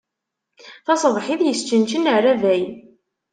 Taṣebḥit, 0.85 1.41
isčenčen 1.51 2.09
rrabay. 2.15 2.63